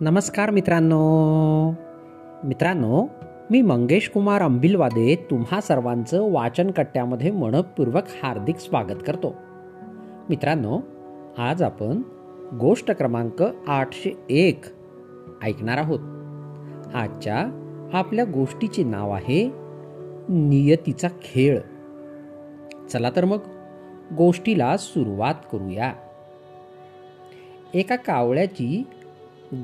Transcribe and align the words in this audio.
नमस्कार 0.00 0.50
मित्रांनो. 0.50 1.70
मित्रांनो 2.44 3.06
मी 3.50 3.62
मंगेश 3.62 4.10
कुमार 4.14 4.42
अंबिलवादे 4.42 5.26
तुम्हा 5.30 5.60
सर्वांचं 5.60 6.32
वाचन 6.32 6.70
कट्ट्यामध्ये 6.70 7.30
मनपूर्वक 7.30 8.02
हार्दिक 8.22 8.56
स्वागत 8.56 8.98
करतो. 9.06 9.34
मित्रांनो 10.28 10.80
आज 11.38 11.62
आपण 11.62 12.02
गोष्ट 12.60 12.90
क्रमांक 12.90 13.42
आठशे 13.68 14.10
एक 14.30 14.64
ऐकणार 15.42 15.78
आहोत. 15.78 16.00
आजच्या 16.94 17.38
आपल्या 17.92 18.24
गोष्टीचे 18.24 18.84
नाव 18.84 19.10
आहे 19.10 19.50
नियतीचा 20.28 21.08
खेळ. 21.08 21.60
चला 22.92 23.10
तर 23.16 23.24
मग 23.24 23.38
गोष्टीला 24.16 24.76
सुरुवात 24.76 25.34
करूया. 25.52 25.92
एका 27.74 27.96
कावळ्याची 27.96 28.82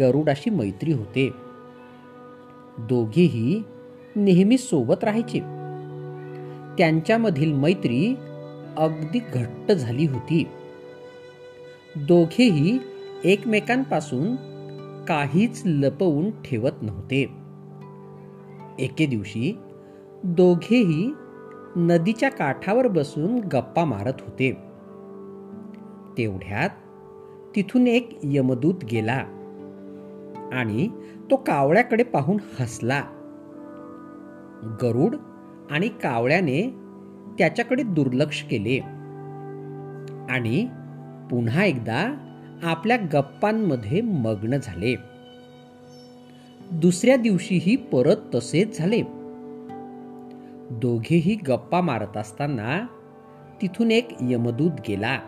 गरुडाशी 0.00 0.50
मैत्री 0.50 0.92
होते. 0.92 1.30
दोघेही 2.78 3.62
नेहमी 4.16 4.58
सोबत 4.58 5.04
राहायचे. 5.04 5.38
त्यांच्यामधील 6.78 7.52
मैत्री 7.52 8.14
अगदी 8.76 9.18
घट्ट 9.18 9.72
झाली 9.72 10.06
होती. 10.06 10.46
दोघेही 11.96 12.78
एकमेकांपासून 13.24 14.36
काहीच 15.04 15.62
लपवून 15.66 16.30
ठेवत 16.30 16.82
नव्हते. 16.82 17.28
एके 18.78 19.06
दिवशी 19.06 19.58
दोघेही 20.24 21.12
नदीच्या 21.76 22.30
काठावर 22.30 22.88
बसून 22.88 23.38
गप्पा 23.38 23.84
मारत 23.84 24.14
होते. 24.20 24.52
तेवढ्यात 26.18 26.70
तिथून 27.56 27.86
एक 27.86 28.18
यमदूत 28.22 28.84
गेला. 28.84 29.39
आणि 30.52 30.88
तो 31.30 31.36
कावळ्याकडे 31.36 32.02
पाहून 32.02 32.36
हसला. 32.60 33.02
गरुड 34.82 35.16
आणि 35.70 35.88
कावळ्याने 35.88 36.74
त्याच्याकडे 37.38 37.82
दुर्लक्ष 37.82 38.42
केले. 38.42 38.78
आणि 40.32 40.68
पुन्हा 41.30 41.64
एकदा 41.64 42.14
आपल्या 42.62 42.96
गप्पांमध्ये 42.96 44.00
मग्न 44.00 44.56
झाले. 44.62 44.94
दुसऱ्या 46.72 47.16
दिवशीही 47.16 47.76
परत 47.76 48.16
तसेच 48.34 48.78
झाले. 48.78 49.02
दोघेही 50.70 51.34
गप्पा 51.34 51.80
मारत 51.80 52.16
असताना 52.16 52.86
तिथून 53.62 53.90
एक 53.90 54.08
यमदूत 54.20 54.70
गेला 54.88 55.20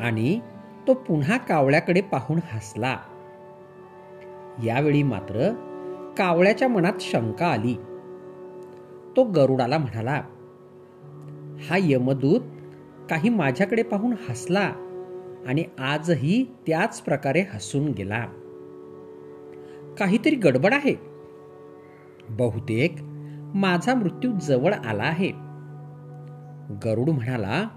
आणि 0.00 0.40
तो 0.86 0.94
पुन्हा 0.94 1.36
कावळ्याकडे 1.36 2.00
पाहून 2.00 2.38
हसला. 2.52 2.96
यावेळी 4.64 5.02
मात्र 5.02 5.50
कावळ्याच्या 6.18 6.68
मनात 6.68 6.92
शंका 7.00 7.46
आली. 7.46 7.74
तो 9.16 9.24
गरुडाला 9.24 9.78
म्हणाला 9.78 10.22
हा 11.70 11.76
यमदूत 11.80 12.40
काही 13.10 13.28
माझ्याकडे 13.28 13.82
पाहून 13.82 14.14
हसला 14.28 14.72
आणि 15.46 15.64
आजही 15.78 16.44
त्याच 16.66 17.00
प्रकारे 17.00 17.40
हसून 17.40 17.88
गेला. 17.88 18.26
काहीतरी 19.98 20.34
गडबड 20.34 20.74
आहे. 20.74 20.94
बहुतेक 22.30 22.96
माझा 23.54 23.94
मृत्यू 23.94 24.32
जवळ 24.42 24.72
आला 24.72 25.02
आहे. 25.02 25.28
गरुड 26.84 27.08
म्हणाला 27.08 27.68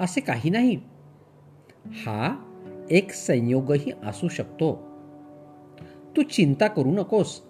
असे 0.00 0.20
काही 0.20 0.50
नाही. 0.50 0.80
हा 1.86 2.34
एक 2.90 3.12
संयोगही 3.12 3.92
असू 4.06 4.28
शकतो. 4.28 4.91
तू 6.16 6.22
चिंता 6.22 6.66
करू 6.66 6.90
नकोस. 6.90 7.42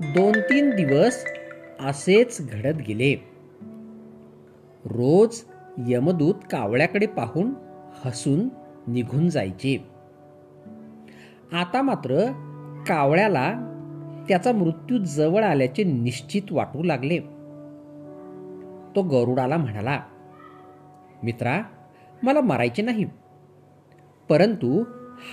दोन 0.00 0.32
तीन 0.40 0.70
दिवस 0.70 1.24
असेच 1.80 2.52
घडत 2.52 2.76
गेले. 2.88 3.28
रोज 4.84 5.42
यमदूत 5.88 6.34
कावळ्याकडे 6.34 7.06
पाहून 7.06 7.52
हसून 8.04 8.48
निघून 8.86 9.28
जायचे. 9.28 9.88
आता 11.52 11.82
मात्र 11.82 12.26
कावळ्याला 12.88 13.52
त्याचा 14.28 14.52
मृत्यू 14.52 14.98
जवळ 14.98 15.44
आल्याचे 15.44 15.84
निश्चित 15.84 16.42
वाटू 16.50 16.82
लागले. 16.82 17.18
तो 18.96 19.02
गरुडाला 19.02 19.56
म्हणाला 19.56 20.00
मित्रा 21.22 21.62
मला 22.22 22.40
मारायचे 22.40 22.82
नाही. 22.82 23.04
परंतु 24.28 24.84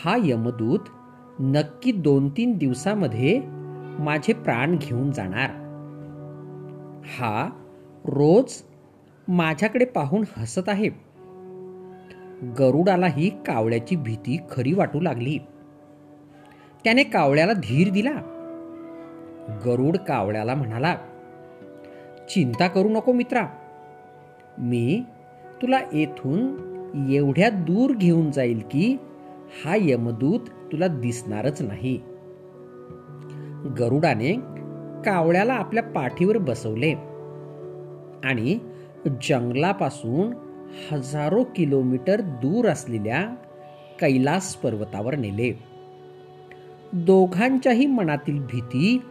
हा 0.03 0.17
यमदूत 0.23 0.79
नक्की 1.41 1.91
दोन 1.91 2.29
तीन 2.29 2.57
दिवसामध्ये 2.57 3.41
माझे 3.99 4.33
प्राण 4.33 4.77
घेऊन 4.81 5.11
जाणार. 5.11 5.49
हा 7.03 7.49
रोज 8.05 8.61
माझ्याकडे 9.27 9.85
पाहून 9.85 10.23
हसत 10.37 10.69
आहे. 10.69 10.89
गरुडालाही 12.59 13.29
कावळ्याची 13.29 13.95
भीती 13.95 14.37
खरी 14.51 14.73
वाटू 14.73 14.99
लागली. 14.99 15.37
त्याने 16.83 17.03
कावळ्याला 17.03 17.53
धीर 17.53 17.91
दिला. 17.91 18.11
गरुड 19.65 19.97
कावळ्याला 19.97 20.55
म्हणाला 20.55 20.95
चिंता 22.29 22.67
करू 22.67 22.89
नको 22.89 23.11
मित्रा. 23.11 23.47
मी 24.57 25.03
तुला 25.61 25.79
येथून 25.93 26.69
एवढ्या 27.09 27.49
दूर 27.49 27.95
घेऊन 27.95 28.31
जाईल 28.31 28.63
की 28.71 28.97
हा 29.65 29.75
यमदूत 29.79 30.39
तुला 30.71 30.87
दिसणारच 30.87 31.61
नाही. 31.61 32.01
गरुडाने 33.79 34.33
कावळ्याला 35.05 35.53
आपल्या 35.53 35.83
पाठीवर 35.83 36.37
बसवले 36.37 36.93
आणि 38.23 38.59
जंगलापासून 39.21 40.33
हजारो 40.91 41.43
किलोमीटर 41.43 42.21
दूर 42.21 42.67
असलेल्या 42.67 43.35
कैलास 43.99 44.55
पर्वतावर 44.55 45.15
नेले. 45.15 45.63
दोघांच्याही 46.93 47.85
मनातील 47.85 48.39
भीती 48.39 49.01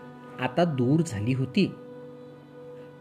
आता 0.40 0.64
दूर 0.64 1.00
झाली 1.06 1.34
होती. 1.34 1.72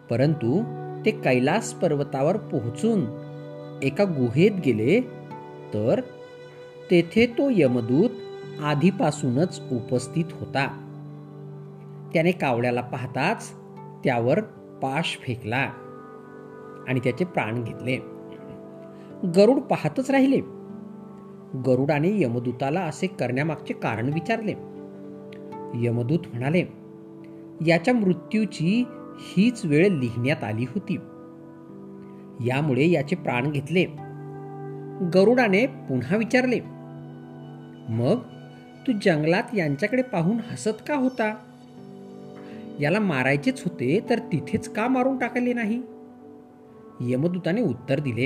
परंतु 0.09 0.63
ते 1.05 1.11
कैलास 1.11 1.73
पर्वतावर 1.73 2.37
पोहोचून 2.37 3.01
एका 3.83 4.03
गुहेत 4.03 4.51
गेले 4.65 5.01
तर 5.73 6.01
तेथे 6.91 7.25
तो 7.25 7.49
यमदूत 7.51 8.09
आधीपासूनच 8.63 9.61
उपस्थित 9.71 10.25
होता. 10.31 10.83
त्याने 12.13 12.31
कावड्याला 12.31 12.81
पाहताच 12.81 13.51
त्यावर 14.03 14.39
पाश 14.81 15.19
फेकला 15.21 15.69
आणि 16.87 16.99
त्याचे 16.99 17.25
प्राण 17.25 17.63
घेतले. 17.63 17.97
गरुड 19.35 19.59
पाहतच 19.59 20.11
राहिले. 20.11 20.39
गरुडाने 21.65 22.21
यमदूताला 22.21 22.81
असे 22.81 23.07
करण्यामागचे 23.07 23.73
कारण 23.73 24.13
विचारले. 24.13 24.53
यमदूत 25.73 26.19
म्हणाले 26.33 26.63
याच्या 27.67 27.93
मृत्यूची 27.93 28.85
हीच 29.19 29.65
वेळ 29.65 29.87
लिहिण्यात 29.87 30.43
आली 30.43 30.63
होती. 30.63 30.97
यामुळे 32.47 32.89
याचे 32.89 33.15
प्राण 33.15 33.51
घेतले. 33.51 33.85
गरुडाने 35.13 35.65
पुन्हा 35.65 36.17
विचारले 36.17 36.59
मग 37.89 38.17
तू 38.87 38.91
जंगलात 38.91 39.43
यांच्याकडे 39.55 40.01
पाहून 40.01 40.37
हसत 40.51 40.83
का 40.87 40.95
होता? 40.95 41.35
याला 42.79 42.99
मारायचेच 42.99 43.63
होते 43.63 44.05
तर 44.09 44.19
तिथेच 44.19 44.69
का 44.69 44.87
मारून 44.87 45.17
टाकले 45.17 45.53
नाही? 45.53 45.81
यमदूताने 47.01 47.61
उत्तर 47.61 47.99
दिले. 47.99 48.25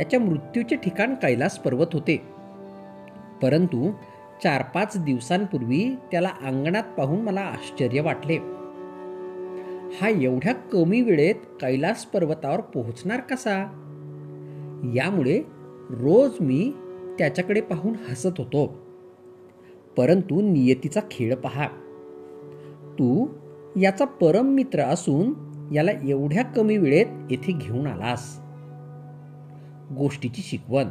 याच्या 0.00 0.20
मृत्यूचे 0.20 0.76
ठिकाण 0.76 1.14
कैलास 1.14 1.58
पर्वत 1.58 1.86
होते. 1.92 2.22
परंतु 3.42 3.90
चार 4.42 4.62
पाच 4.62 4.96
दिवसांपूर्वी 4.96 5.96
त्याला 6.10 6.28
अंगणात 6.28 6.82
पाहून 6.82 7.20
मला 7.20 7.40
आश्चर्य 7.40 8.00
वाटले. 8.00 8.36
हा 10.02 10.08
एवढ्या 10.08 10.54
कमी 10.54 11.00
वेळेत 11.00 11.34
कैलास 11.34 12.04
पर्वतावर 12.04 12.60
पोहोचणार 12.60 13.20
कसा? 13.20 13.58
यामुळे 14.94 15.42
रोज 15.90 16.30
मी 16.40 16.72
त्याच्याकडे 17.18 17.60
पाहून 17.60 17.94
हसत 18.08 18.34
होतो. 18.38 18.87
परंतु 19.98 20.40
नियतीचा 20.40 21.00
खेळ 21.10 21.34
पहा. 21.34 21.66
तू 22.98 23.28
याचा 23.80 24.04
परम 24.04 24.46
मित्र 24.46 24.80
असून 24.80 25.34
याला 25.74 25.90
एवढ्या 26.04 26.44
कमी 26.44 26.76
वेळेत 26.76 27.06
येथे 27.30 27.52
घेऊन 27.52 27.86
आलास. 27.86 28.40
गोष्टीची 29.98 30.42
शिकवण. 30.42 30.84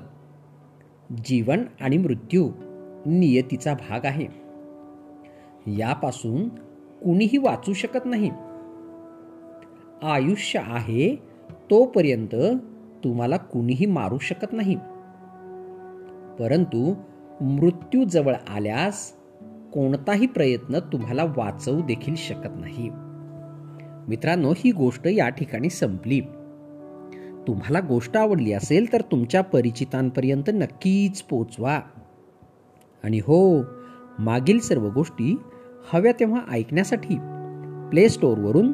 जीवन 1.26 1.64
आणि 1.82 1.98
मृत्यू 1.98 2.50
नियतीचा 3.06 3.74
भाग 3.74 4.06
आहे. 4.06 4.28
यापासून 5.68 6.50
कुणीही 7.04 7.38
वाचू 7.38 7.74
शकत 7.74 8.06
नाही. 8.06 8.32
आयुष्य 10.04 10.60
आहे 10.64 11.16
तोपर्यंत 11.52 12.36
तुम्हाला 13.04 13.38
कुणीही 13.38 13.86
मारू 13.86 14.18
शकत 14.18 14.54
नाही. 14.54 14.76
परंतु 16.40 16.94
मृत्यूजवळ 17.42 18.34
आल्यास 18.56 19.14
कोणताही 19.74 20.28
प्रयत्न 20.28 20.80
तुम्हाला 20.80 21.24
वाचवू 21.24 21.82
देखील 21.82 22.16
शकत 22.16 22.60
नाही. 22.60 22.90
मित्रांनो 24.08 24.54
ही 24.58 24.72
गोष्ट 24.72 25.08
या 25.08 25.30
ठिकाणी 25.30 25.70
संपली. 25.70 26.22
तुम्हाला 27.48 27.80
गोष्ट 27.80 28.18
आवडली 28.18 28.54
असेल 28.54 28.94
तर 28.94 29.02
तुमच्या 29.02 29.42
परिचितांपर्यंत 29.42 30.50
नक्कीच 30.54 31.22
पोचवा. 31.22 31.80
आणि 33.04 33.18
हो 33.18 33.62
मागील 34.20 34.60
सर्व 34.60 34.90
गोष्टी 34.90 35.36
हव्या 35.94 36.12
तेव्हा 36.20 36.42
ऐकण्यासाठी 36.52 37.16
प्ले 37.90 38.10
स्टोअरवरून 38.10 38.74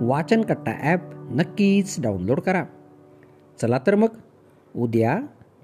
वाचनकट्टा 0.00 0.72
ॲप 0.80 1.00
नक्कीच 1.14 2.02
डाउनलोड 2.02 2.40
करा. 2.40 2.64
चला 3.60 3.78
तर 3.86 3.94
मग 3.94 4.08
उद्या 4.76 5.18